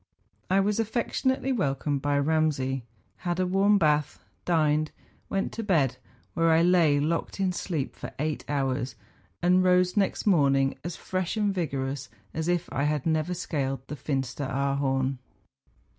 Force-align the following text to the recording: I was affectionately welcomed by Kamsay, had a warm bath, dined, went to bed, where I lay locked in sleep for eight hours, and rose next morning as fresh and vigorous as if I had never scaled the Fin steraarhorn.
I 0.49 0.59
was 0.61 0.79
affectionately 0.79 1.51
welcomed 1.51 2.01
by 2.01 2.19
Kamsay, 2.19 2.81
had 3.17 3.39
a 3.39 3.45
warm 3.45 3.77
bath, 3.77 4.17
dined, 4.45 4.89
went 5.29 5.51
to 5.51 5.63
bed, 5.63 5.97
where 6.33 6.49
I 6.49 6.63
lay 6.63 6.99
locked 6.99 7.39
in 7.39 7.53
sleep 7.53 7.95
for 7.95 8.11
eight 8.17 8.43
hours, 8.49 8.95
and 9.43 9.63
rose 9.63 9.95
next 9.95 10.25
morning 10.25 10.75
as 10.83 10.95
fresh 10.95 11.37
and 11.37 11.53
vigorous 11.53 12.09
as 12.33 12.47
if 12.47 12.67
I 12.71 12.85
had 12.85 13.05
never 13.05 13.35
scaled 13.35 13.81
the 13.89 13.95
Fin 13.95 14.23
steraarhorn. 14.23 15.19